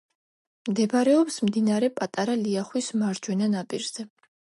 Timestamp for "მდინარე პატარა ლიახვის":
1.49-2.87